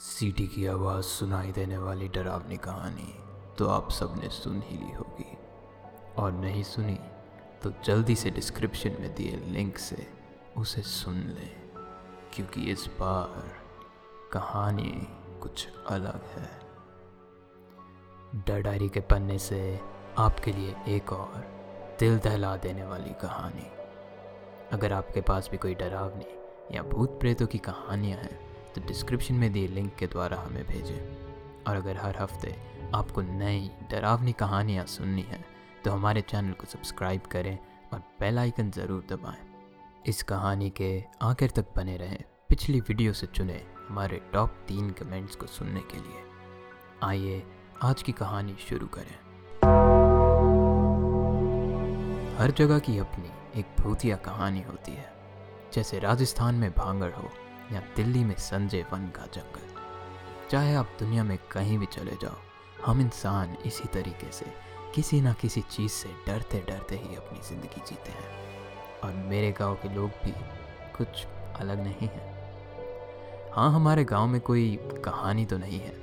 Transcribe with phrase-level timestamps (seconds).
[0.00, 3.12] सीटी की आवाज़ सुनाई देने वाली डरावनी कहानी
[3.58, 5.36] तो आप सबने सुन ही ली होगी।
[6.18, 6.98] और नहीं सुनी
[7.62, 10.06] तो जल्दी से डिस्क्रिप्शन में दिए लिंक से
[10.56, 11.52] उसे सुन लें,
[12.34, 13.52] क्योंकि इस बार
[14.32, 15.06] कहानी
[15.42, 16.50] कुछ अलग है।
[18.46, 19.80] डर डायरी के पन्ने से
[20.18, 21.46] आपके लिए एक और
[22.00, 23.70] दिल दहला देने वाली कहानी।
[24.72, 29.52] अगर आपके पास भी कोई डरावनी या भूत प्रेतों की कहानियाँ हैं तो डिस्क्रिप्शन में
[29.52, 30.98] दिए लिंक के द्वारा हमें भेजें।
[31.64, 32.54] और अगर हर हफ़्ते
[32.94, 35.44] आपको नई डरावनी कहानियाँ सुननी हैं
[35.84, 37.58] तो हमारे चैनल को सब्सक्राइब करें
[37.92, 39.38] और बेल आइकन ज़रूर दबाएँ।
[40.06, 40.92] इस कहानी के
[41.22, 45.98] आखिर तक बने रहें। पिछली वीडियो से चुने हमारे टॉप तीन कमेंट्स को सुनने के
[45.98, 46.22] लिए।
[47.04, 47.42] आइए
[47.82, 49.14] आज की कहानी शुरू करें।
[52.38, 55.12] हर जगह की अपनी एक भूतिया कहानी होती है,
[55.74, 57.30] जैसे राजस्थान में भांगड़ हो
[57.72, 59.68] या दिल्ली में संजय वन का जंगल।
[60.50, 62.36] चाहे आप दुनिया में कहीं भी चले जाओ,
[62.84, 64.46] हम इंसान इसी तरीके से
[64.94, 68.38] किसी ना किसी चीज़ से डरते डरते ही अपनी ज़िंदगी जीते हैं।
[69.00, 70.32] और मेरे गाँव के लोग भी
[70.96, 71.26] कुछ
[71.60, 72.28] अलग नहीं हैं।
[73.52, 75.94] हाँ हमारे गाँव में कोई कहानी तो नहीं है,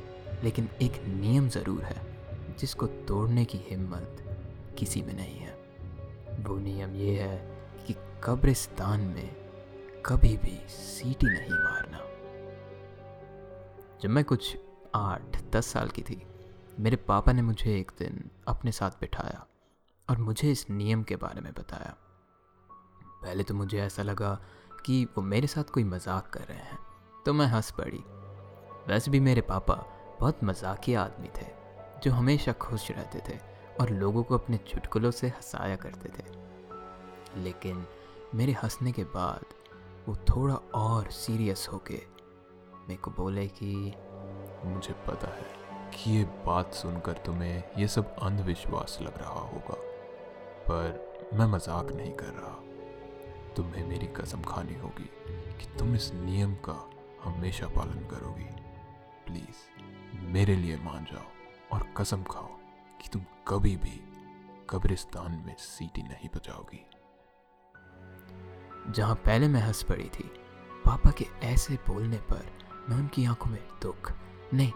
[0.44, 2.02] लेकिन एक नियम ज़रूर है,
[2.60, 4.24] जिसको तोड़ने की हिम्मत
[4.78, 5.56] किसी में नहीं है।
[6.40, 7.38] वो नियम ये है
[7.88, 9.30] कि कब्रिस्तान में
[10.08, 11.98] कभी भी सीटी नहीं मारना।
[14.02, 14.58] जब मैं कुछ
[14.96, 16.22] आठ, दस साल की थी,
[16.80, 19.46] मेरे पापा ने मुझे एक दिन अपने साथ बिठाया
[20.08, 21.94] और मुझे इस नियम के बारे में बताया।
[23.24, 24.34] पहले तो मुझे ऐसा लगा
[24.86, 26.80] कि वो मेरे साथ कोई मज़ाक कर रहे हैं
[27.26, 28.04] तो मैं हंस पड़ी।
[28.88, 29.76] वैसे भी मेरे पापा
[30.20, 31.48] बहुत मजाकिया आदमी थे,
[32.04, 33.40] जो हमेशा खुश रहते थे
[33.82, 37.86] और लोगों को अपने चुटकुलों से हंसाया करते थे। लेकिन
[38.36, 39.47] मेरे हंसने के बाद
[40.08, 42.02] वो थोड़ा और सीरियस होके
[42.88, 43.94] मेरे को बोले कि,
[44.66, 49.76] मुझे पता है कि ये बात सुनकर तुम्हें ये सब अंधविश्वास लग रहा होगा,
[50.70, 52.56] पर मैं मज़ाक नहीं कर रहा।
[53.56, 55.10] तुम्हें मेरी कसम खानी होगी
[55.60, 56.80] कि तुम इस नियम का
[57.24, 58.50] हमेशा पालन करोगी।
[59.28, 62.50] प्लीज़, मेरे लिए मान जाओ और कसम खाओ
[63.02, 64.02] कि तुम कभी भी
[64.70, 66.86] कब्रिस्तान में सीटी नहीं बजाओगी।
[68.90, 70.32] जहाँ पहले मैं हंस पड़ी थी।
[70.86, 72.46] पापा के ऐसे बोलने पर
[72.90, 74.12] मैं उनकी आँखों में दुख,
[74.54, 74.72] नहीं,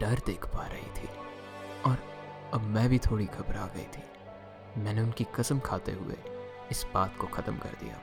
[0.00, 1.08] डर देख पा रही थी।
[1.86, 1.98] और
[2.54, 6.16] अब मैं भी थोड़ी घबरा गई थी। मैंने उनकी कसम खाते हुए
[6.70, 8.00] इस बात को ख़त्म कर दिया।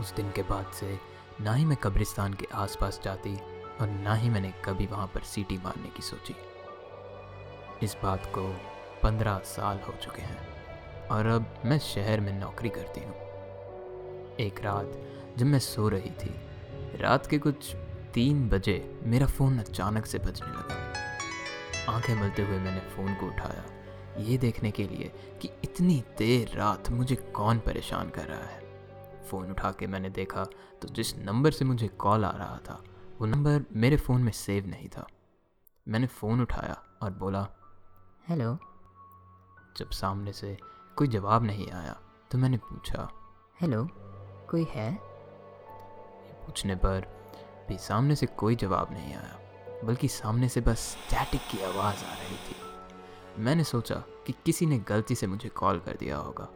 [0.00, 0.98] उस दिन के बाद से
[1.40, 3.36] ना ही मैं कब्रिस्तान के आसपास जाती
[3.80, 6.34] और ना ही मैंने कभी वहाँ पर सीटी मारने की सोची।
[7.82, 8.48] इस बात को
[9.02, 13.29] पंद्रह साल हो चुके हैं और अब मैं शहर में नौकरी करती हूँ।
[14.40, 14.92] एक रात
[15.36, 16.34] जब मैं सो रही थी
[16.98, 17.74] रात के कुछ
[18.14, 23.64] तीन बजे मेरा फ़ोन अचानक से बजने लगा। आँखें मलते हुए मैंने फ़ोन को उठाया।
[24.18, 25.12] ये देखने के लिए
[25.42, 30.44] कि इतनी देर रात मुझे कौन परेशान कर रहा है। फ़ोन उठा के मैंने देखा
[30.82, 32.82] तो जिस नंबर से मुझे कॉल आ रहा था
[33.20, 35.06] वो नंबर मेरे फ़ोन में सेव नहीं था।
[35.86, 37.46] मैंने फ़ोन उठाया और बोला
[38.28, 38.58] हेलो।
[39.76, 40.56] जब सामने से
[40.96, 43.08] कोई जवाब नहीं आया तो मैंने पूछा
[43.60, 43.88] हेलो।
[44.50, 44.92] कोई है?
[46.46, 47.06] पूछने पर
[47.68, 49.38] भी सामने से कोई जवाब नहीं आया
[49.84, 52.56] बल्कि सामने से बस स्टैटिक की आवाज़ आ रही थी।
[53.42, 53.94] मैंने सोचा
[54.26, 56.48] कि किसी ने गलती से मुझे कॉल कर दिया होगा।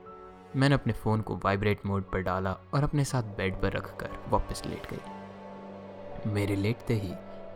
[0.57, 4.63] मैंने अपने फ़ोन को वाइब्रेट मोड पर डाला और अपने साथ बेड पर रखकर वापस
[4.67, 7.13] लेट गई। मेरे लेटते ही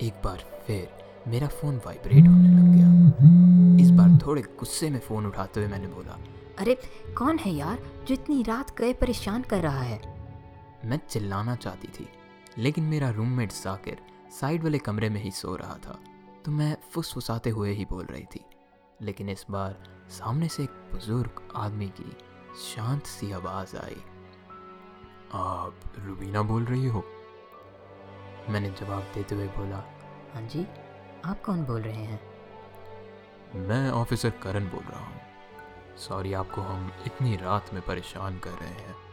[0.06, 0.88] एक बार फिर
[1.28, 5.86] मेरा फ़ोन वाइब्रेट होने लग गया। इस बार थोड़े गुस्से में फ़ोन उठाते हुए मैंने
[5.86, 6.18] बोला
[6.58, 6.74] अरे
[7.18, 10.17] कौन है यार जो इतनी रात गए परेशान कर रहा है?
[10.84, 12.08] मैं चिल्लाना चाहती थी
[12.58, 14.02] लेकिन मेरा रूममेट जाकिर
[14.40, 15.98] साइड वाले कमरे में ही सो रहा था
[16.44, 18.44] तो मैं फुसफुसाते हुए ही बोल रही थी।
[19.02, 19.76] लेकिन इस बार
[20.08, 22.16] सामने से एक बुज़ुर्ग आदमी की
[22.62, 24.02] शांत सी आवाज़ आई।
[25.34, 27.04] आप रुबीना बोल रही हो?
[28.48, 29.84] मैंने जवाब देते हुए बोला।
[30.34, 30.66] हाँ जी
[31.24, 32.20] आप कौन बोल रहे हैं?
[33.54, 35.20] मैं ऑफिसर करण बोल रहा हूँ।
[35.98, 39.07] सॉरी आपको हम इतनी रात में परेशान कर रहे हैं।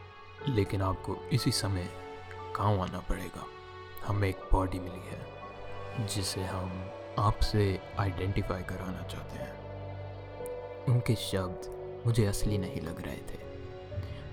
[0.48, 1.88] लेकिन आपको इसी समय
[2.58, 3.46] गाँव आना पड़ेगा।
[4.06, 11.74] हमें एक बॉडी मिली है, जिसे हम आपसे आइडेंटिफाई कराना चाहते हैं। उनके शब्द
[12.06, 13.44] मुझे असली नहीं लग रहे थे।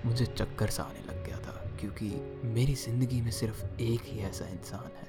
[0.04, 2.10] मुझे चक्कर सा आने लग गया था, क्योंकि
[2.44, 5.08] मेरी ज़िंदगी में सिर्फ़ एक ही ऐसा इंसान है,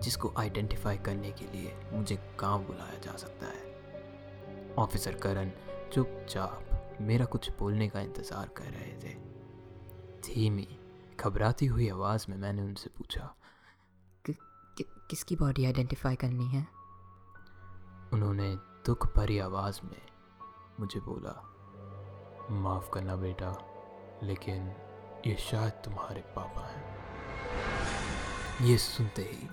[0.00, 5.50] जिसको आइडेंटिफाई करने के लिए मुझे गाँव बुलाया जा सकता है। ऑफिसर करण
[5.92, 9.29] चुपचाप मेरा कुछ बोलने का इंतज़ार कर रहे थे।
[10.26, 10.80] धीमी
[11.20, 13.34] घबराती हुई आवाज़ में मैंने उनसे पूछा।
[14.26, 14.34] कि,
[14.82, 16.68] किसकी बॉडी आइडेंटिफाई करनी है?
[18.12, 20.02] उन्होंने दुख भरी आवाज़ में
[20.80, 21.46] मुझे बोला
[22.50, 23.66] माफ़ करना बेटा
[24.22, 24.72] लेकिन
[25.26, 26.98] ये शायद तुम्हारे पापा हैं।
[28.62, 29.48] ये सुनते ही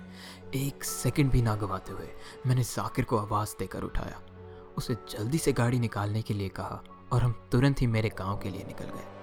[0.66, 2.08] एक सेकंड भी ना गवाते हुए
[2.46, 4.20] मैंने जाकिर को आवाज़ देकर उठाया।
[4.76, 6.82] उसे जल्दी से गाड़ी निकालने के लिए कहा
[7.12, 9.17] और हम तुरंत ही मेरे गाँव के लिए निकल गए।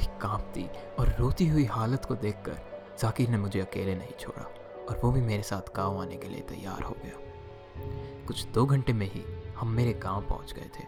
[0.00, 0.64] मेरी कांपती
[0.98, 4.42] और रोती हुई हालत को देखकर जाकिर ने मुझे अकेले नहीं छोड़ा
[4.88, 8.92] और वो भी मेरे साथ गाँव आने के लिए तैयार हो गया। कुछ दो घंटे
[8.92, 9.24] में ही
[9.56, 10.84] हम मेरे गाँव पहुँच गए थे।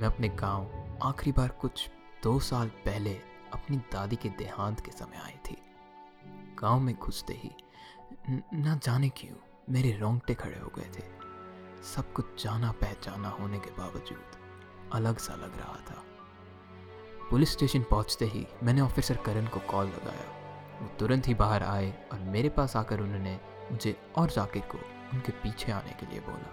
[0.00, 1.88] मैं अपने गाँव आखिरी बार कुछ
[2.22, 3.14] दो साल पहले
[3.52, 5.56] अपनी दादी के देहांत के समय आई थी।
[6.60, 7.50] गाँव में घुसते ही
[8.30, 9.36] न, न जाने क्यों
[9.70, 11.08] मेरे रोंगटे खड़े हो गए थे।
[11.94, 14.38] सब कुछ जाना पहचाना होने के बावजूद
[14.92, 16.04] अलग सा लग रहा था।
[17.30, 20.24] पुलिस स्टेशन पहुँचते ही मैंने ऑफिसर करण को कॉल लगाया।
[20.80, 23.38] वो तुरंत ही बाहर आए और मेरे पास आकर उन्होंने
[23.72, 24.78] मुझे और जाकिर को
[25.12, 26.50] उनके पीछे आने के लिए बोला।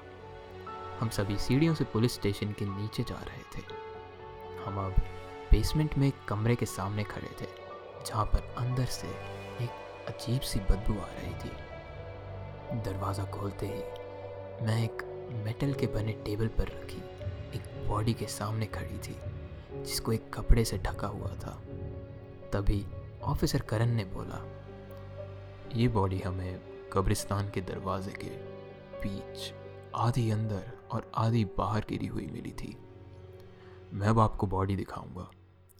[0.99, 3.63] हम सभी सीढ़ियों से पुलिस स्टेशन के नीचे जा रहे थे।
[4.65, 4.99] हम अब
[5.51, 7.47] बेसमेंट में एक कमरे के सामने खड़े थे,
[8.07, 9.07] जहाँ पर अंदर से
[9.63, 15.03] एक अजीब सी बदबू आ रही थी। दरवाज़ा खोलते ही मैं एक
[15.45, 17.01] मेटल के बने टेबल पर रखी
[17.57, 19.15] एक बॉडी के सामने खड़ी थी।
[19.73, 21.61] जिसको एक कपड़े से ढका हुआ था।
[22.53, 22.85] तभी
[23.23, 24.45] ऑफिसर करण ने बोला,
[25.75, 26.59] ये बॉडी हमें
[26.93, 28.29] कब्रिस्तान के दरवाजे के
[28.99, 29.53] बीच,
[29.95, 32.77] आधी अंदर और आधी बाहर गिरी हुई मिली थी।
[33.93, 35.31] मैं अब आपको बॉडी दिखाऊँगा।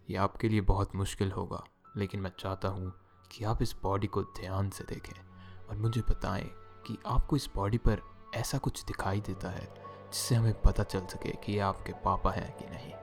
[0.09, 1.63] ये आपके लिए बहुत मुश्किल होगा,
[1.97, 2.93] लेकिन मैं चाहता हूँ
[3.31, 5.21] कि आप इस बॉडी को ध्यान से देखें
[5.69, 6.49] और मुझे बताएँ
[6.87, 8.01] कि आपको इस बॉडी पर
[8.35, 9.65] ऐसा कुछ दिखाई देता है
[10.13, 12.93] जिससे हमें पता चल सके कि ये आपके पापा हैं कि नहीं।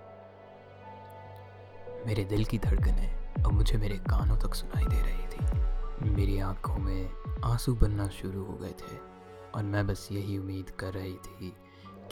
[2.06, 6.76] मेरे दिल की धड़कनें अब मुझे मेरे कानों तक सुनाई दे रही थी। मेरी आँखों
[6.76, 7.10] में
[7.44, 8.96] आँसू बनना शुरू हो गए थे
[9.54, 11.52] और मैं बस यही उम्मीद कर रही थी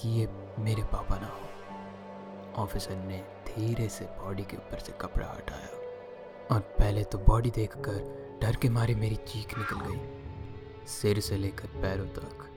[0.01, 0.29] कि ये
[0.59, 6.61] मेरे पापा ना हो। ऑफिसर ने धीरे से बॉडी के ऊपर से कपड़ा हटाया और
[6.79, 12.07] पहले तो बॉडी देखकर डर के मारे मेरी चीख निकल गई। सिर से लेकर पैरों
[12.07, 12.49] तक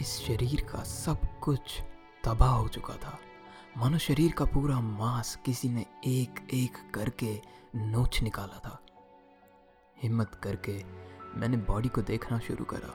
[0.00, 1.80] इस शरीर का सब कुछ
[2.24, 3.18] तबाह हो चुका था।
[3.76, 7.40] मानो शरीर का पूरा मांस किसी ने एक एक करके
[7.74, 8.78] नोच निकाला था।
[9.96, 10.72] हिम्मत करके
[11.36, 12.92] मैंने बॉडी को देखना शुरू करा।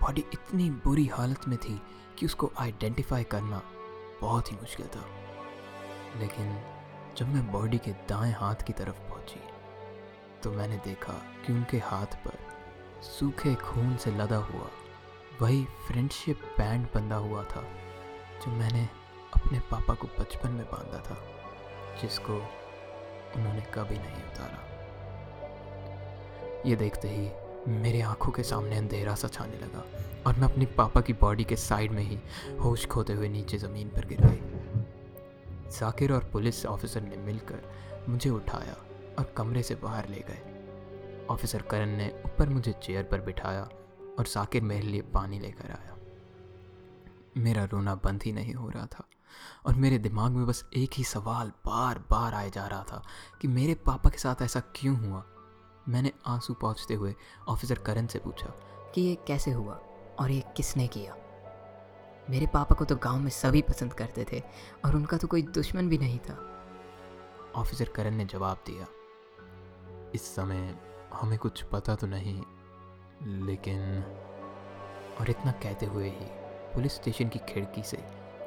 [0.00, 1.80] बॉडी इतनी बुरी हालत में थी
[2.18, 3.60] कि उसको आइडेंटिफाई करना
[4.20, 5.04] बहुत ही मुश्किल था।
[6.20, 6.56] लेकिन
[7.16, 9.40] जब मैं बॉडी के दाएँ हाथ की तरफ़ पहुँची
[10.42, 11.12] तो मैंने देखा
[11.44, 12.38] कि उनके हाथ पर
[13.02, 14.70] सूखे खून से लदा हुआ,
[15.42, 17.62] वही फ्रेंडशिप बैंड बंधा हुआ था,
[18.40, 18.88] जो मैंने
[19.34, 21.16] अपने पापा को बचपन में बांधा था,
[22.00, 22.32] जिसको
[23.36, 24.68] उन्होंने कभी नहीं उतारा।
[26.66, 27.30] ये देखते ही
[27.72, 29.84] मेरे आँखों के सामने अंधेरा सा छाने लगा
[30.26, 32.18] और मैं अपनी पापा की बॉडी के साइड में ही
[32.60, 37.62] होश खोते हुए नीचे ज़मीन पर गिर गई। जाकिर और पुलिस ऑफिसर ने मिलकर
[38.08, 38.76] मुझे उठाया
[39.18, 43.68] और कमरे से बाहर ले गए। ऑफिसर करण ने ऊपर मुझे चेयर पर बिठाया
[44.18, 45.96] और साकिर मेरे लिए पानी लेकर आया।
[47.36, 49.04] मेरा रोना बंद ही नहीं हो रहा था।
[49.66, 53.02] और मेरे दिमाग में बस एक ही सवाल बार बार आए जा रहा था
[53.40, 55.24] कि मेरे पापा के साथ ऐसा क्यों हुआ?
[55.88, 57.14] मैंने आँसू पहुँचते हुए
[57.48, 58.46] ऑफिसर करण से पूछा,
[58.94, 59.80] कि ये कैसे हुआ
[60.20, 61.16] और ये किसने किया?
[62.30, 64.42] मेरे पापा को तो गाँव में सभी पसंद करते थे
[64.84, 66.38] और उनका तो कोई दुश्मन भी नहीं था।
[67.56, 68.86] ऑफिसर करण ने जवाब दिया,
[70.14, 70.78] इस समय
[71.14, 72.42] हमें कुछ पता तो नहीं,
[73.46, 74.02] लेकिन
[75.20, 76.26] और इतना कहते हुए ही
[76.74, 77.96] पुलिस स्टेशन की खिड़की से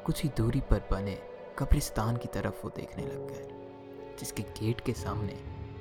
[0.05, 1.13] कुछ ही दूरी पर बने
[1.59, 5.33] कब्रिस्तान की तरफ़ वो देखने लग गए, जिसके गेट के सामने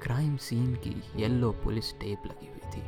[0.02, 2.82] क्राइम सीन की येलो पुलिस टेप लगी हुई थी।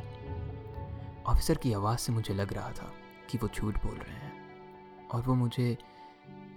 [1.23, 2.91] ऑफिसर की आवाज़ से मुझे लग रहा था
[3.29, 5.77] कि वो झूठ बोल रहे हैं, और वो मुझे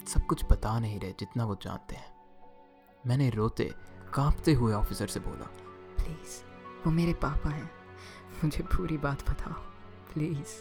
[0.08, 2.12] सब कुछ बता नहीं रहे जितना वो जानते हैं।
[3.06, 3.70] मैंने रोते
[4.14, 5.46] कांपते हुए ऑफिसर से बोला
[5.96, 6.40] प्लीज़
[6.86, 7.70] वो मेरे पापा हैं।
[8.44, 9.52] मुझे पूरी बात बताओ
[10.12, 10.56] प्लीज़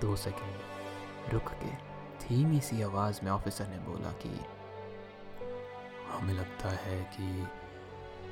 [0.00, 1.89] दो सेकंड रुक के
[2.22, 4.28] धीमी सी आवाज़ में ऑफिसर ने बोला कि
[6.10, 7.28] हमें लगता है कि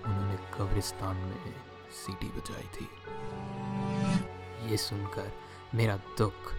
[0.04, 1.54] उन्होंने कब्रिस्तान में
[1.92, 2.88] सीटी बजाई थी।
[4.71, 5.33] ये सुनकर
[5.75, 6.52] मेरा दुख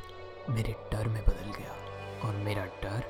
[0.50, 1.74] मेरे डर में बदल गया
[2.28, 3.04] और मेरा डर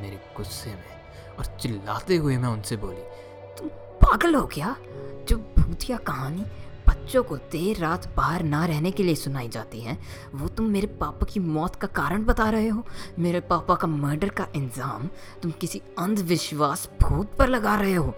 [0.00, 3.02] मेरे गुस्से में और चिल्लाते हुए मैं उनसे बोली,
[3.58, 3.68] तुम
[4.02, 4.76] पागल हो क्या?
[5.28, 6.44] जो भूतिया कहानी
[7.00, 9.98] बच्चों को देर रात बाहर ना रहने के लिए सुनाई जाती हैं।
[10.34, 12.86] वो तुम मेरे पापा की मौत का कारण बता रहे हो?
[13.18, 15.08] मेरे पापा का मर्डर का इंजाम
[15.42, 18.14] तुम किसी अंधविश्वास भूत पर लगा रहे हो।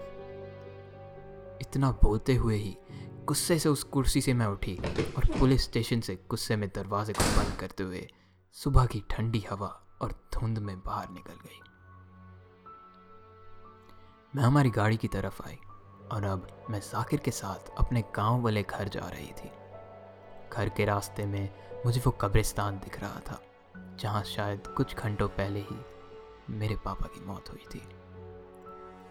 [1.61, 2.77] इतना बोलते हुए ही
[3.25, 4.77] गुस्से से उस कुर्सी से मैं उठी
[5.17, 8.09] और पुलिस स्टेशन से गुस्से में दरवाजे को बंद करते हुए
[8.53, 11.61] सुबह की ठंडी हवा और धुंध में बाहर निकल गई।
[14.37, 15.59] मैं हमारी गाड़ी की तरफ़ आई।
[16.13, 19.51] और अब मैं साकिर के साथ अपने गाँव वाले घर जा रही थी।
[20.53, 21.49] घर के रास्ते में
[21.87, 23.41] मुझे वो कब्रिस्तान दिख रहा था,
[24.01, 25.77] जहाँ शायद कुछ घंटों पहले ही
[26.51, 27.83] मेरे पापा की मौत हुई थी।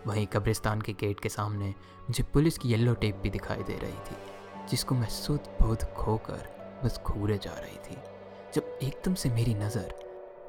[0.08, 1.70] वहीं कब्रिस्तान के गेट के सामने
[2.02, 4.16] मुझे पुलिस की येलो टेप भी दिखाई दे रही थी,
[4.70, 6.50] जिसको मैं सुध बुध खोकर
[6.84, 7.98] बस घूरे जा रही थी,
[8.54, 9.94] जब एकदम से मेरी नज़र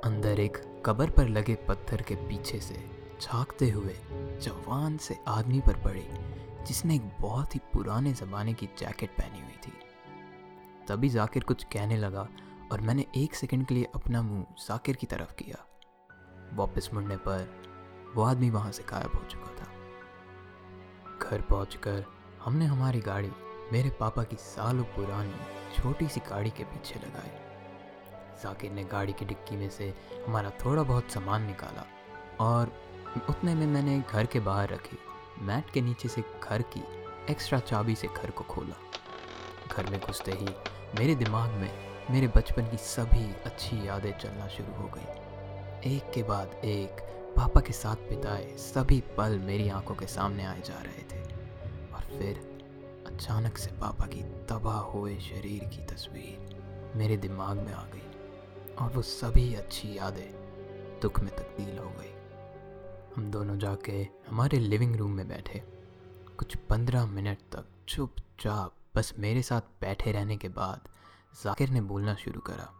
[0.04, 0.56] अंदर एक
[0.86, 2.84] कबर पर लगे पत्थर के पीछे से
[3.20, 3.96] झांकते हुए
[4.42, 6.06] जवान से आदमी पर पड़ी।
[6.66, 9.72] जिसने एक बहुत ही पुराने ज़माने की जैकेट पहनी हुई थी।
[10.88, 12.28] तभी जाकिर कुछ कहने लगा
[12.72, 15.66] और मैंने एक सेकंड के लिए अपना मुँह जाकिर की तरफ़ किया।
[16.54, 17.62] वापस मुड़ने पर
[18.16, 19.68] वो आदमी वहाँ से गायब हो चुका था।
[21.18, 22.04] घर पहुंचकर
[22.44, 23.30] हमने हमारी गाड़ी
[23.72, 25.34] मेरे पापा की सालों पुरानी
[25.76, 27.30] छोटी सी गाड़ी के पीछे लगाई।
[28.42, 29.94] जाकिर ने गाड़ी की डिक्की में से
[30.26, 31.84] हमारा थोड़ा बहुत सामान निकाला
[32.40, 32.72] और
[33.30, 34.98] उतने में मैंने घर के बाहर रखी।
[35.42, 36.82] मैट के नीचे से घर की
[37.30, 38.76] एक्स्ट्रा चाबी से घर को खोला।
[39.72, 40.46] घर में घुसते ही
[40.98, 41.70] मेरे दिमाग में
[42.10, 47.00] मेरे बचपन की सभी अच्छी यादें चलना शुरू हो गई। एक के बाद एक
[47.36, 51.22] पापा के साथ बिताए सभी पल मेरी आँखों के सामने आए जा रहे थे।
[51.94, 52.36] और फिर
[53.06, 58.08] अचानक से पापा की तबाह हुए शरीर की तस्वीर मेरे दिमाग में आ गई
[58.74, 62.14] और वो सभी अच्छी यादें दुख में तब्दील हो गई।
[63.16, 65.58] हम दोनों जाके हमारे लिविंग रूम में बैठे।
[66.38, 70.88] कुछ पंद्रह मिनट तक चुपचाप बस मेरे साथ बैठे रहने के बाद
[71.44, 72.72] जाकिर ने बोलना शुरू करा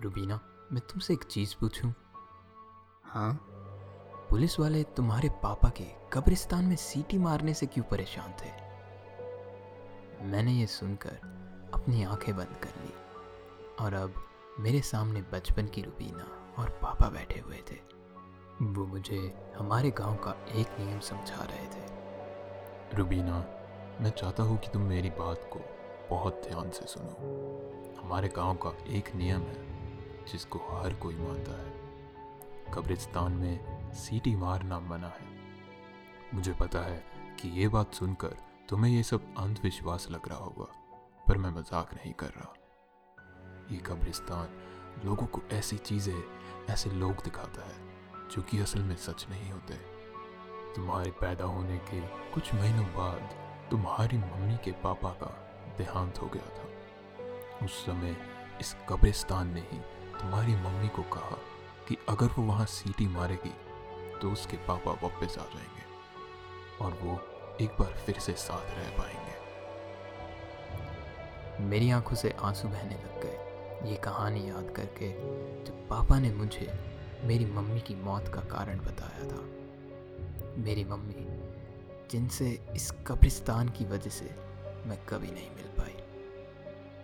[0.00, 0.40] रुबीना
[0.72, 1.94] मैं तुमसे एक चीज़ पूछूँ?
[3.04, 3.34] हाँ।
[4.30, 8.50] पुलिस वाले तुम्हारे पापा के कब्रिस्तान में सीटी मारने से क्यों परेशान थे?
[10.24, 11.14] मैंने ये सुनकर
[11.74, 12.94] अपनी आँखें बंद कर ली
[13.84, 14.14] और अब
[14.60, 17.91] मेरे सामने बचपन की रुबीना और पापा बैठे हुए थे।
[18.60, 23.38] वो मुझे हमारे गाँव का एक नियम समझा रहे थे। रुबीना,
[24.00, 25.60] मैं चाहता हूँ कि तुम मेरी बात को
[26.10, 29.56] बहुत ध्यान से सुनो। हमारे गाँव का एक नियम है,
[30.26, 31.72] जिसको हर कोई मानता है।
[32.74, 35.30] कब्रिस्तान में सीटी मारना मना है।
[36.34, 37.04] मुझे पता है
[37.40, 38.36] कि ये बात सुनकर
[38.68, 40.66] तुम्हें ये सब अंधविश्वास लग रहा होगा,
[41.28, 42.54] पर मैं मज़ाक नहीं कर रहा।
[43.70, 44.48] ये कब्रिस्तान
[45.04, 46.22] लोगों को ऐसी चीज़ें,
[46.70, 47.91] ऐसे लोग दिखाता है।
[48.32, 49.74] जो कि असल में सच नहीं होते।
[50.76, 53.30] तुम्हारे पैदा होने के कुछ महीनों बाद
[53.70, 55.30] तुम्हारी मम्मी के पापा का
[55.78, 58.16] देहांत हो गया था। उस समय
[58.60, 59.78] इस कब्रिस्तान ने ही
[60.20, 61.38] तुम्हारी मम्मी को कहा
[61.88, 63.54] कि अगर वो वहाँ सीटी मारेगी
[64.18, 67.20] तो उसके पापा वापस आ जाएँगे और वो
[67.60, 69.32] एक बार फिर से साथ रह पाएँगे।
[71.64, 75.08] मेरी आँखों से आँसू बहने लग गए। ये कहानी याद करके
[75.64, 76.91] जब पापा ने मुझे
[77.24, 79.42] मेरी मम्मी की मौत का कारण बताया था।
[80.58, 81.14] मेरी मम्मी
[82.10, 84.24] जिनसे इस कब्रिस्तान की वजह से
[84.86, 85.92] मैं कभी नहीं मिल पाई।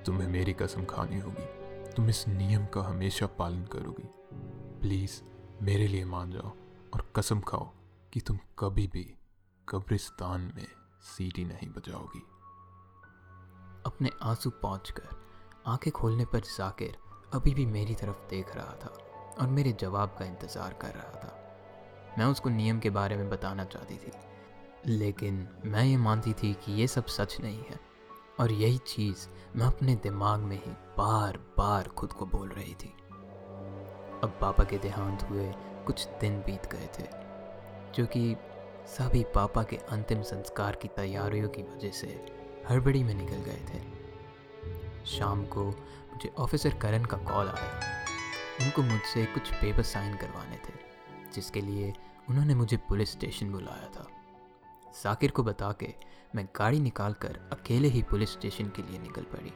[0.03, 1.47] तुम्हें मेरी कसम खानी होगी।
[1.93, 4.09] तुम इस नियम का हमेशा पालन करोगी।
[4.81, 5.23] प्लीज़
[5.63, 6.53] मेरे लिए मान जाओ
[6.95, 7.71] और कसम खाओ
[8.13, 9.19] कि तुम कभी भी
[9.69, 10.67] कब्रिस्तान में
[11.03, 12.23] सीटी नहीं बजाओगी।
[13.87, 15.09] अपने आँसू पहुँच कर
[15.67, 16.97] आँखें खोलने पर जाकिर
[17.35, 19.05] अभी भी मेरी तरफ़ देख रहा था।
[19.41, 21.35] और मेरे जवाब का इंतज़ार कर रहा था।
[22.19, 24.13] मैं उसको नियम के बारे में बताना चाहती थी,
[24.89, 27.79] लेकिन मैं ये मानती थी कि ये सब सच नहीं है,
[28.41, 29.27] और यही चीज़
[29.57, 32.93] मैं अपने दिमाग में ही बार बार खुद को बोल रही थी।
[34.23, 35.53] अब पापा के देहांत हुए
[35.87, 37.07] कुछ दिन बीत गए थे,
[37.95, 38.37] जो कि
[38.89, 42.07] सभी पापा के अंतिम संस्कार की तैयारियों की वजह से
[42.71, 47.98] हड़बड़ी में निकल गए थे। शाम को मुझे ऑफिसर करण का कॉल आया।
[48.63, 50.75] उनको मुझसे कुछ पेपर साइन करवाने थे,
[51.35, 51.93] जिसके लिए
[52.29, 54.07] उन्होंने मुझे पुलिस स्टेशन बुलाया था।
[54.93, 55.95] साकिर को बता के
[56.35, 59.53] मैं गाड़ी निकाल कर अकेले ही पुलिस स्टेशन के लिए निकल पड़ी।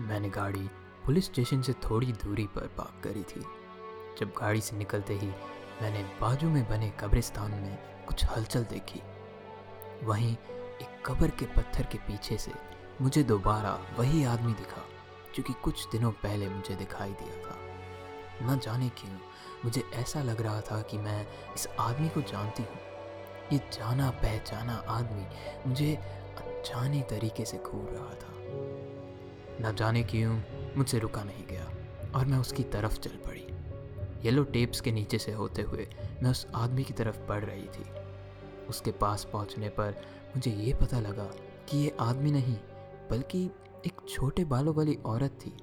[0.00, 0.70] मैंने गाड़ी
[1.06, 3.40] पुलिस स्टेशन से थोड़ी दूरी पर पार्क करी थी।
[4.20, 5.26] जब गाड़ी से निकलते ही
[5.82, 9.00] मैंने बाजू में बने कब्रिस्तान में कुछ हलचल देखी।
[10.02, 12.52] वहीं एक कब्र के पत्थर के पीछे से
[13.00, 14.82] मुझे दोबारा वही आदमी दिखा,
[15.34, 17.63] जो कि कुछ दिनों पहले मुझे दिखाई दिया था।
[18.42, 19.18] न जाने क्यों?
[19.64, 22.78] मुझे ऐसा लग रहा था कि मैं इस आदमी को जानती हूँ।
[23.52, 25.26] ये जाना पहचाना आदमी
[25.66, 25.96] मुझे
[26.38, 28.34] अनजाने तरीके से घूर रहा था।
[29.60, 30.40] न जाने क्यों,
[30.76, 31.70] मुझसे रुका नहीं गया
[32.14, 33.46] और मैं उसकी तरफ़ चल पड़ी।
[34.24, 35.88] येलो टेप्स के नीचे से होते हुए
[36.22, 37.84] मैं उस आदमी की तरफ़ बढ़ रही थी।
[38.68, 39.90] उसके पास पहुँचने पर
[40.28, 41.30] मुझे ये पता लगा
[41.68, 42.56] कि ये आदमी नहीं,
[43.10, 43.50] बल्कि
[43.86, 45.56] एक छोटे बालों वाली औरत थी।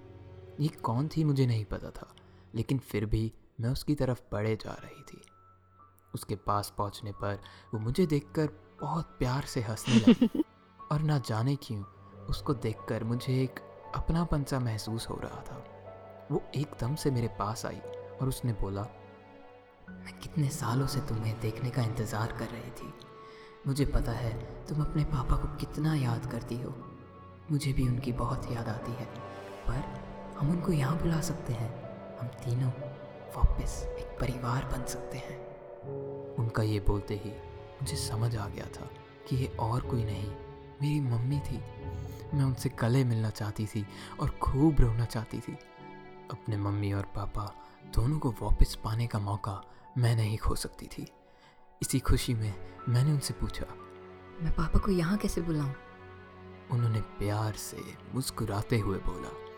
[0.60, 2.16] ये कौन थी मुझे नहीं पता था।
[2.56, 5.22] लेकिन फिर भी मैं उसकी तरफ़ बढ़े जा रही थी।
[6.14, 7.40] उसके पास पहुँचने पर
[7.74, 8.50] वो मुझे देखकर
[8.82, 10.44] बहुत प्यार से हंसने लगी।
[10.92, 11.84] और ना जाने क्यों
[12.30, 13.60] उसको देखकर मुझे एक
[13.96, 15.66] अपनापन सा महसूस हो रहा था।
[16.32, 17.80] वो एकदम से मेरे पास आई
[18.22, 18.82] और उसने बोला
[19.90, 22.94] मैं कितने सालों से तुम्हें देखने का इंतज़ार कर रही थी।
[23.68, 26.74] मुझे पता है तुम अपने पापा को कितना याद करती हो।
[27.52, 29.06] मुझे भी उनकी बहुत याद आती है
[29.68, 29.84] पर
[30.40, 31.81] हम उनको यहाँ बुला सकते हैं।
[32.22, 32.70] हम तीनों
[33.36, 35.38] वापस एक परिवार बन सकते हैं।
[36.36, 37.32] उनका ये बोलते ही
[37.82, 38.90] मुझे समझ आ गया था
[39.28, 40.28] कि ये और कोई नहीं
[40.82, 41.58] मेरी मम्मी थी।
[42.34, 43.86] मैं उनसे गले मिलना चाहती थी
[44.20, 45.54] और खूब रोना चाहती थी।
[46.32, 47.56] अपने मम्मी और पापा
[47.96, 49.62] दोनों को वापस पाने का मौका
[49.98, 51.12] मैं नहीं खो सकती थी।
[51.82, 52.54] इसी खुशी में
[52.90, 53.66] मैंने उनसे पूछा
[54.42, 55.74] मैं पापा को यहाँ कैसे बुलाऊं?
[56.72, 57.82] उन्होंने प्यार से
[58.16, 59.51] मुस्कुराते हुए बोला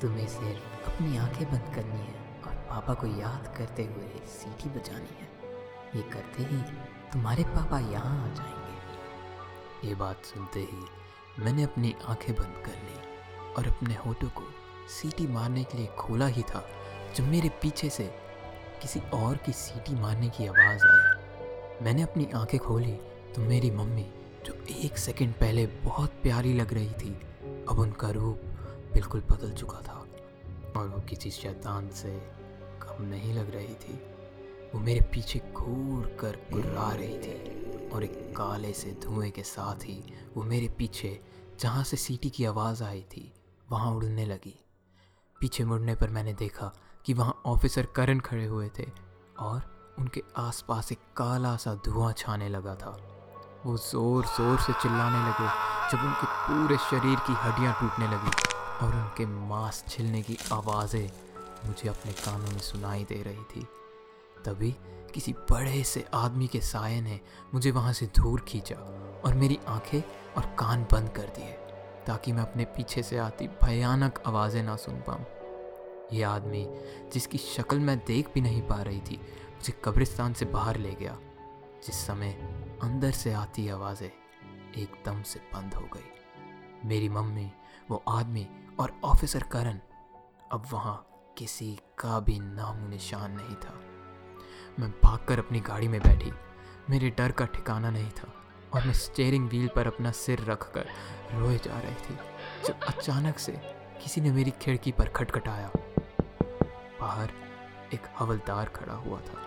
[0.00, 2.14] तुम्हें सिर्फ़ अपनी आँखें बंद करनी है
[2.46, 5.28] और पापा को याद करते हुए सीटी बजानी है।
[5.96, 6.60] ये करते ही
[7.12, 13.54] तुम्हारे पापा यहाँ आ जाएँगे। ये बात सुनते ही मैंने अपनी आँखें बंद कर ली
[13.54, 14.42] और अपने होठों को
[14.88, 16.64] सीटी मारने के लिए खोला ही था,
[17.16, 18.04] जब मेरे पीछे से
[18.82, 22.92] किसी और की सीटी मारने की आवाज़ आई। मैंने अपनी आँखें खोली
[23.34, 24.06] तो मेरी मम्मी,
[24.46, 27.12] जो एक सेकंड पहले बहुत प्यारी लग रही थी,
[27.68, 28.42] अब उनका रूप
[28.92, 29.98] बिल्कुल बदल चुका था
[30.76, 32.10] और वो किसी शैतान से
[32.82, 33.94] कम नहीं लग रही थी।
[34.74, 39.84] वो मेरे पीछे घूर कर गुर्रा रही थी और एक काले से धुएँ के साथ
[39.84, 40.02] ही
[40.36, 41.18] वो मेरे पीछे,
[41.60, 43.32] जहाँ से सीटी की आवाज़ आई थी,
[43.70, 44.54] वहाँ उड़ने लगी।
[45.40, 46.72] पीछे मुड़ने पर मैंने देखा
[47.06, 48.86] कि वहाँ ऑफिसर करण खड़े हुए थे
[49.38, 49.62] और
[49.98, 52.96] उनके आसपास एक काला सा धुआँ छाने लगा था।
[53.66, 55.48] वो ज़ोर ज़ोर से चिल्लाने लगे
[55.90, 61.10] जब उनके पूरे शरीर की हड्डियाँ टूटने लगी। और उनके मांस छिलने की आवाज़ें
[61.66, 63.66] मुझे अपने कानों में सुनाई दे रही थी।
[64.44, 64.70] तभी
[65.14, 67.20] किसी बड़े से आदमी के साय ने
[67.54, 68.76] मुझे वहाँ से दूर खींचा
[69.24, 70.00] और मेरी आँखें
[70.36, 71.52] और कान बंद कर दिए,
[72.06, 75.26] ताकि मैं अपने पीछे से आती भयानक आवाज़ें ना सुन पाऊँ।
[76.12, 76.66] ये आदमी,
[77.12, 79.16] जिसकी शक्ल मैं देख भी नहीं पा रही थी,
[79.54, 81.18] मुझे कब्रिस्तान से बाहर ले गया,
[81.86, 82.32] जिस समय
[82.82, 87.50] अंदर से आती आवाज़ें एकदम से बंद हो गई। मेरी मम्मी,
[87.90, 88.46] वो आदमी
[88.80, 89.78] और ऑफिसर करण
[90.52, 91.06] अब वहाँ
[91.38, 93.74] किसी का भी नाम निशान नहीं था।
[94.78, 96.32] मैं भागकर अपनी गाड़ी में बैठी।
[96.90, 98.32] मेरे डर का ठिकाना नहीं था
[98.74, 100.86] और मैं स्टेयरिंग व्हील पर अपना सिर रख कर
[101.34, 102.18] रोए जा रही थी
[102.66, 103.52] जब अचानक से
[104.02, 105.70] किसी ने मेरी खिड़की पर खटखटाया।
[107.00, 107.30] बाहर
[107.94, 109.42] एक हवलदार खड़ा हुआ था।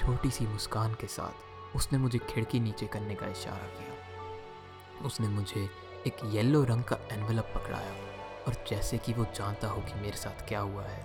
[0.00, 5.70] छोटी सी मुस्कान के साथ उसने मुझे खिड़की नीचे करने का इशारा किया। उसने मुझे
[6.06, 8.11] एक येलो रंग का एनवलप पकड़ाया।
[8.46, 11.04] और जैसे कि वो जानता हो कि मेरे साथ क्या हुआ है,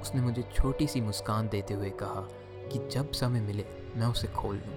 [0.00, 2.28] उसने मुझे छोटी सी मुस्कान देते हुए कहा
[2.70, 3.64] कि जब समय मिले,
[3.96, 4.74] मैं उसे खोल लूँ।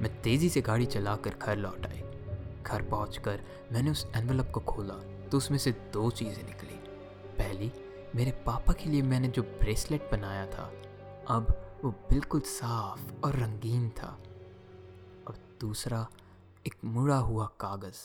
[0.00, 2.02] मैं तेज़ी से गाड़ी चलाकर घर लौट आई।
[2.62, 3.40] घर पहुंचकर
[3.72, 4.94] मैंने उस एनवलप को खोला
[5.28, 6.78] तो उसमें से दो चीज़ें निकली।
[7.38, 7.72] पहली,
[8.16, 10.72] मेरे पापा के लिए मैंने जो ब्रेसलेट बनाया था,
[11.28, 14.18] अब वो बिल्कुल साफ़ और रंगीन था।
[15.28, 16.06] और दूसरा,
[16.66, 18.00] एक मुड़ा हुआ कागज़।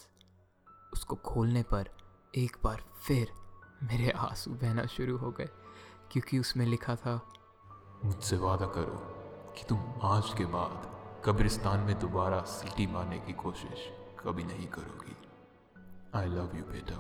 [0.94, 1.90] उसको खोलने पर
[2.38, 3.32] एक बार फिर
[3.84, 5.50] मेरे आँसू बहना शुरू हो गए
[6.12, 7.22] क्योंकि उसमें लिखा था
[8.06, 8.96] मुझसे वादा करो
[9.58, 10.88] कि तुम आज के बाद
[11.26, 13.86] कब्रिस्तान में दोबारा सीटी मारने की कोशिश
[14.20, 15.16] कभी नहीं करोगी।
[16.16, 16.96] आई लव यू बेटा।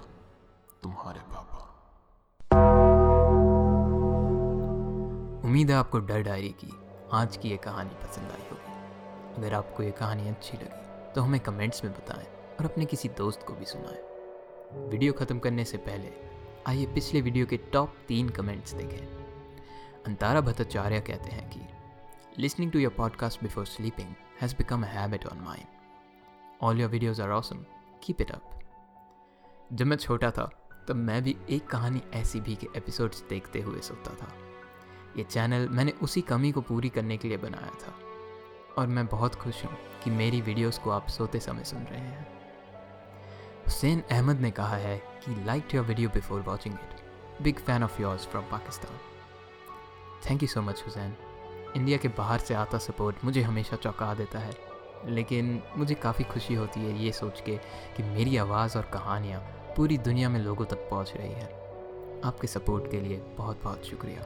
[0.83, 1.59] तुम्हारे पापा.
[5.45, 6.71] उम्मीद है आपको डर डायरी की
[7.13, 11.39] आज की ये कहानी पसंद आई होगी। अगर आपको ये कहानी अच्छी लगी तो हमें
[11.39, 12.27] कमेंट्स में बताएँ
[12.59, 14.12] और अपने किसी दोस्त को भी सुनाएँ।
[14.73, 16.13] वीडियो ख़त्म करने से पहले
[16.67, 19.07] आइए पिछले वीडियो के टॉप तीन कमेंट्स देखें।
[20.05, 21.59] अंतारा भट्टाचार्य कहते हैं कि
[22.41, 25.65] listening to your podcast before sleeping has become a habit on mind
[26.61, 27.65] all your videos are awesome
[28.03, 28.59] keep it up
[29.73, 30.51] जब मैं छोटा था,
[30.87, 34.33] तब मैं भी एक कहानी ऐसी भी के एपिसोड्स देखते हुए सोता था।
[35.17, 37.95] ये चैनल मैंने उसी कमी को पूरी करने के लिए बनाया था।
[38.77, 42.32] और मैं बहुत खुश हूँ कि मेरी वीडियोस को आप सोते समय सुन रहे हैं।
[43.65, 48.01] हुसैन अहमद ने कहा है कि like your video before watching it big fan of
[48.01, 48.97] yours from Pakistan
[50.29, 51.15] thank you so much Hussain.
[51.75, 54.53] India के बाहर से आता सपोर्ट मुझे हमेशा चौंका देता है।
[55.05, 57.57] लेकिन मुझे काफ़ी खुशी होती है ये सोच के
[57.97, 59.39] कि मेरी आवाज़ और कहानियाँ
[59.77, 61.47] पूरी दुनिया में लोगों तक पहुँच रही है।
[62.25, 64.23] आपके सपोर्ट के लिए बहुत बहुत शुक्रिया।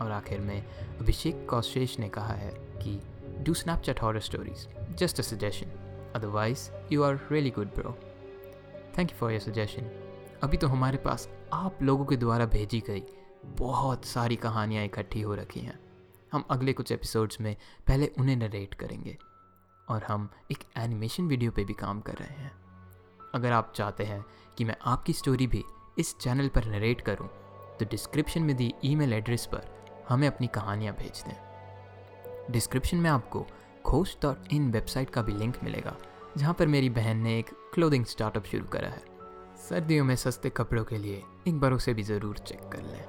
[0.00, 0.64] और आखिर में
[1.00, 2.50] अभिषेक कौशेष ने कहा है
[2.82, 3.00] कि
[3.38, 7.98] do Snapchat horror stories just a suggestion otherwise you are really good bro
[8.98, 9.82] thank you for your suggestion
[10.42, 13.02] अभी तो हमारे पास आप लोगों के द्वारा भेजी गई
[13.44, 15.78] बहुत सारी कहानियाँ इकट्ठी हो रखी हैं।
[16.32, 17.56] हम अगले कुछ एपिसोड्स में
[17.86, 19.16] पहले उन्हें नरेट करेंगे
[19.88, 22.52] और हम एक एनिमेशन वीडियो पे भी काम कर रहे हैं।
[23.34, 24.24] अगर आप चाहते हैं
[24.58, 25.64] कि मैं आपकी स्टोरी भी
[25.98, 27.28] इस चैनल पर नरेट करूँ,
[27.78, 29.66] तो डिस्क्रिप्शन में दी ईमेल एड्रेस पर
[30.08, 33.46] हमें अपनी कहानियाँ भेज दें। डिस्क्रिप्शन में आपको
[33.84, 35.96] खोज डॉट इन वेबसाइट का भी लिंक मिलेगा
[36.36, 39.02] जहाँ पर मेरी बहन ने एक क्लोथिंग स्टार्टअप शुरू करा है।
[39.68, 43.04] सर्दियों में सस्ते कपड़ों के लिए एक बार उसे भी ज़रूर चेक कर लें।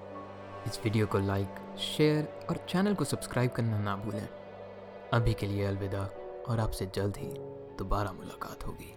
[0.68, 4.28] इस वीडियो को लाइक शेयर और चैनल को सब्सक्राइब करना ना भूलें।
[5.14, 6.02] अभी के लिए अलविदा
[6.50, 7.28] और आपसे जल्द ही
[7.78, 8.94] दोबारा मुलाकात होगी।